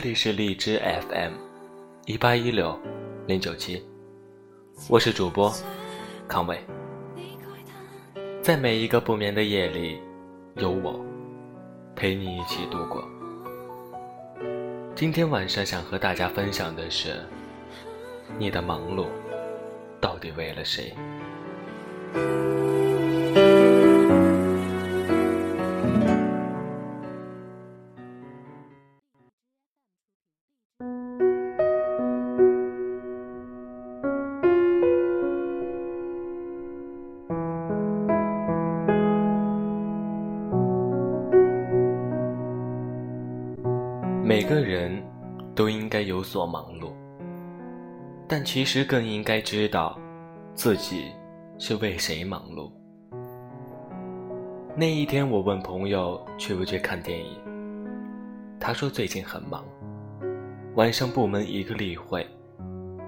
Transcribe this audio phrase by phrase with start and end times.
[0.00, 0.80] 这里是荔枝
[1.10, 1.32] FM，
[2.06, 2.78] 一八一六
[3.26, 3.84] 零九七，
[4.88, 5.52] 我是主播
[6.28, 6.56] 康伟。
[8.40, 10.00] 在每一个不眠的夜里，
[10.54, 11.04] 有我
[11.96, 13.04] 陪你一起度过。
[14.94, 17.16] 今天晚上想和大家分享的是，
[18.38, 19.06] 你的忙碌
[20.00, 20.94] 到底为了谁？
[44.40, 45.02] 每个人
[45.52, 46.92] 都应该有所忙碌，
[48.28, 49.98] 但其实更应该知道
[50.54, 51.06] 自己
[51.58, 52.70] 是为谁忙碌。
[54.76, 57.36] 那一天，我问朋友去不去看电影，
[58.60, 59.64] 他说最近很忙，
[60.76, 62.24] 晚上部门一个例会，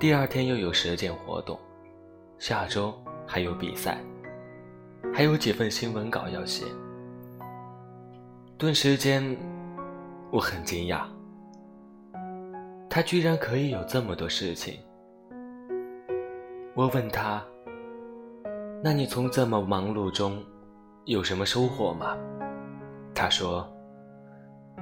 [0.00, 1.56] 第二天又有实践活动，
[2.40, 2.92] 下周
[3.24, 3.98] 还有比赛，
[5.14, 6.64] 还有几份新闻稿要写。
[8.58, 9.36] 顿时间。
[10.32, 11.02] 我很惊讶，
[12.92, 14.76] 他居然可以有这么多事情。
[16.74, 17.40] 我问他
[18.82, 20.44] ：“那你从这么忙碌中
[21.04, 22.18] 有什么收获吗？”
[23.14, 23.64] 他说：“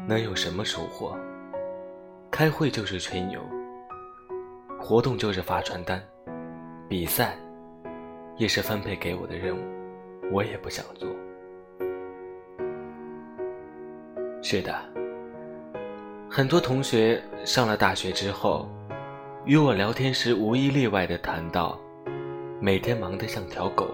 [0.09, 1.15] 能有什么收获？
[2.31, 3.43] 开会就是吹牛，
[4.81, 6.03] 活动就是发传单，
[6.89, 7.37] 比赛
[8.39, 9.61] 也是分配给我的任务，
[10.33, 11.07] 我也不想做。”
[14.41, 14.98] 是的。
[16.31, 18.69] 很多同学上了大学之后，
[19.47, 21.77] 与我聊天时无一例外的谈到，
[22.61, 23.89] 每天忙得像条狗。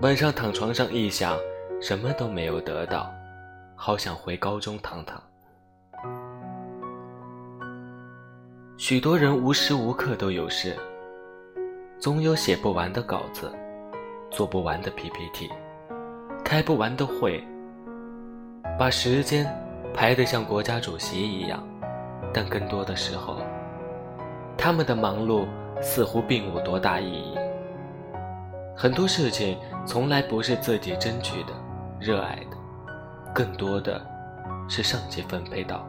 [0.00, 1.36] 晚上躺床上一想，
[1.80, 3.12] 什么都没有得到，
[3.74, 5.20] 好想回高中躺躺。
[8.76, 10.76] 许多人无时无刻都有事，
[11.98, 13.50] 总有写不完的稿子，
[14.30, 15.50] 做不完的 PPT，
[16.44, 17.42] 开不完的会，
[18.78, 19.44] 把时间。
[19.98, 21.60] 排得像国家主席一样，
[22.32, 23.38] 但更多的时候，
[24.56, 25.44] 他们的忙碌
[25.80, 27.36] 似乎并无多大意义。
[28.76, 31.52] 很多事情从来不是自己争取的、
[31.98, 32.56] 热爱的，
[33.34, 34.00] 更多的
[34.68, 35.84] 是上级分配到。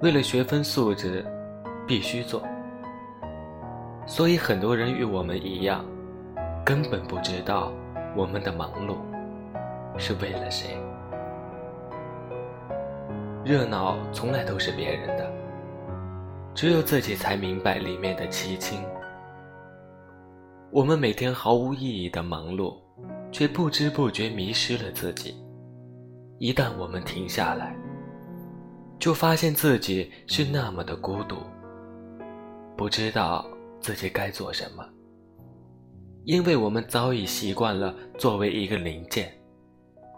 [0.00, 1.24] 为了学分素质，
[1.88, 2.42] 必须做。
[4.04, 5.82] 所以很多人与我们一样，
[6.62, 7.72] 根本不知道
[8.14, 8.96] 我们的忙碌
[9.96, 10.76] 是为了谁。
[13.44, 15.30] 热闹从来都是别人的，
[16.54, 18.80] 只有自己才明白里面的凄清。
[20.70, 22.74] 我们每天毫无意义的忙碌，
[23.30, 25.36] 却不知不觉迷失了自己。
[26.38, 27.76] 一旦我们停下来，
[28.98, 31.36] 就发现自己是那么的孤独，
[32.78, 33.46] 不知道
[33.78, 34.82] 自己该做什么，
[36.24, 39.30] 因为我们早已习惯了作为一个零件，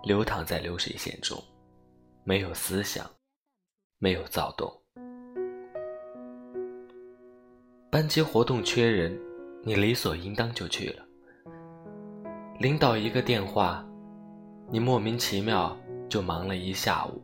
[0.04, 1.36] 流淌在流水线中，
[2.22, 3.04] 没有思想。
[3.98, 4.70] 没有躁动。
[7.90, 9.18] 班级活动缺人，
[9.62, 11.02] 你理所应当就去了。
[12.58, 13.86] 领导一个电话，
[14.70, 15.74] 你莫名其妙
[16.08, 17.22] 就忙了一下午。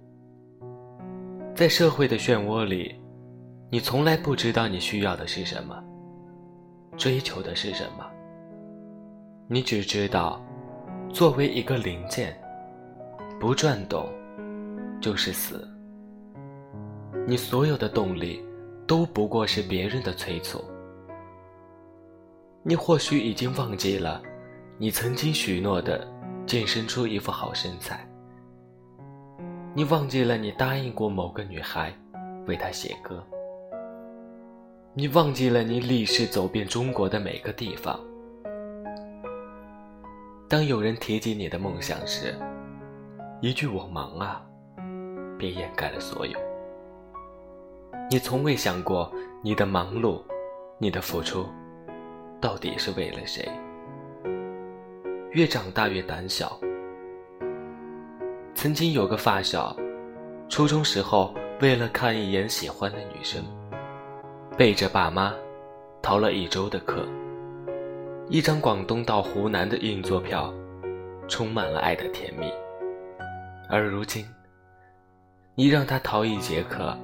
[1.54, 2.94] 在社会的漩涡里，
[3.70, 5.82] 你从来不知道你需要的是什么，
[6.96, 8.06] 追求的是什么。
[9.48, 10.42] 你只知道，
[11.10, 12.34] 作为一个零件，
[13.38, 14.08] 不转动
[15.00, 15.68] 就是死。
[17.24, 18.44] 你所有的动力，
[18.86, 20.62] 都不过是别人的催促。
[22.64, 24.20] 你或许已经忘记了，
[24.76, 26.06] 你曾经许诺的
[26.46, 28.04] 健身出一副好身材。
[29.74, 31.94] 你忘记了你答应过某个女孩，
[32.46, 33.24] 为她写歌。
[34.92, 37.98] 你忘记了你立誓走遍中国的每个地方。
[40.48, 42.34] 当有人提及你的梦想时，
[43.40, 44.44] 一句“我忙啊”，
[45.38, 46.38] 便掩盖了所有。
[48.12, 49.10] 你从未想过，
[49.40, 50.20] 你的忙碌，
[50.76, 51.46] 你的付出，
[52.42, 53.42] 到底是为了谁？
[55.30, 56.60] 越长大越胆小。
[58.54, 59.74] 曾经有个发小，
[60.46, 63.42] 初中时候为了看一眼喜欢的女生，
[64.58, 65.32] 背着爸妈，
[66.02, 67.06] 逃了一周的课，
[68.28, 70.52] 一张广东到湖南的硬座票，
[71.28, 72.52] 充满了爱的甜蜜。
[73.70, 74.22] 而如今，
[75.54, 76.94] 你让他逃一节课。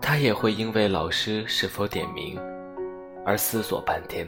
[0.00, 2.40] 他也会因为老师是否点名
[3.24, 4.26] 而思索半天，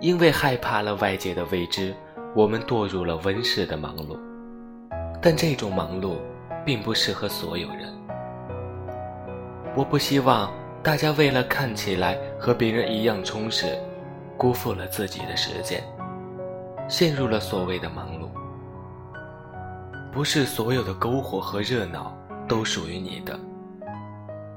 [0.00, 1.94] 因为害怕了外界的未知，
[2.34, 4.18] 我们堕入了温室的忙碌。
[5.20, 6.16] 但这种忙碌
[6.64, 7.92] 并不适合所有人。
[9.74, 10.52] 我不希望
[10.82, 13.76] 大家为了看起来和别人一样充实，
[14.36, 15.82] 辜负了自己的时间，
[16.88, 18.28] 陷入了所谓的忙碌。
[20.12, 22.16] 不是所有的篝火和热闹
[22.48, 23.38] 都属于你的。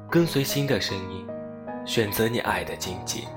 [0.10, 1.28] 跟随心的声音，
[1.86, 3.28] 选择你爱的荆棘，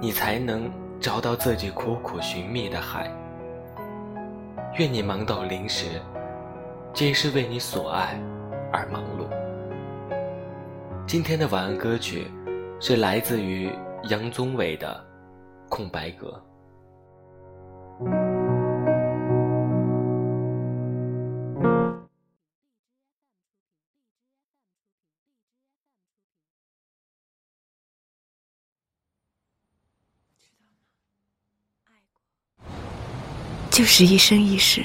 [0.00, 0.70] 你才能
[1.00, 3.10] 找到自己苦苦寻觅的海。
[4.78, 6.00] 愿你忙到零时，
[6.92, 8.20] 皆是为你所爱
[8.72, 9.28] 而忙碌。
[11.06, 12.30] 今天的晚安歌曲
[12.78, 13.70] 是来自于
[14.04, 15.04] 杨宗纬的
[15.68, 16.28] 《空白格》。
[33.80, 34.84] 就是一生一世。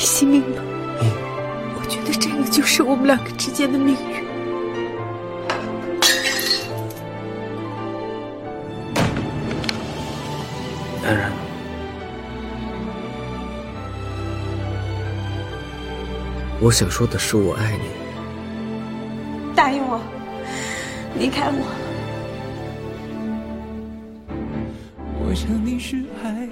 [0.00, 0.62] 你信命吗？
[1.78, 4.24] 我觉得这个就是我们两个之间的命运。
[11.02, 11.30] 当然。
[16.62, 17.84] 我想说的是，我爱你。
[19.54, 20.00] 答应我，
[21.18, 21.66] 离开我。
[25.28, 26.48] 我想你是爱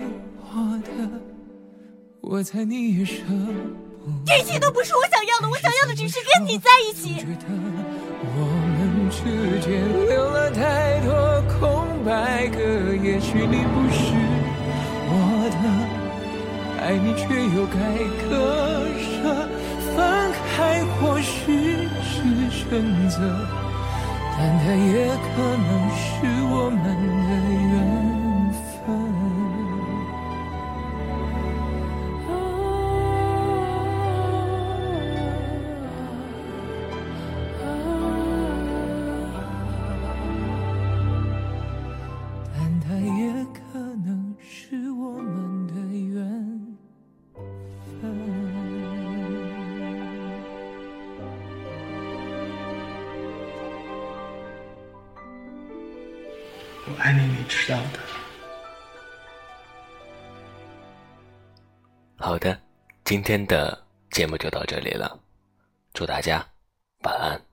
[2.31, 4.37] 我猜你也舍不得。
[4.37, 7.15] 这些都不是我想要的，我想要的只是跟你在一起。
[7.15, 7.47] 觉得
[8.37, 9.25] 我们之
[9.65, 9.81] 间
[10.11, 12.61] 留了太多空白格，
[13.03, 14.13] 也许你不是
[15.09, 15.57] 我的，
[16.85, 17.25] 爱你却
[17.57, 17.81] 又该
[18.29, 18.29] 割
[19.01, 19.49] 舍。
[19.97, 19.97] 分
[20.55, 22.13] 开或许是
[22.53, 22.69] 选
[23.09, 23.17] 择，
[24.37, 25.33] 但它也可
[25.65, 26.05] 能是
[26.53, 27.33] 我们的
[27.73, 27.73] 缘
[56.91, 57.99] 我爱你，你知道的。
[62.17, 62.59] 好的，
[63.05, 65.19] 今天的节目就到这里了，
[65.93, 66.45] 祝大家
[67.03, 67.48] 晚安。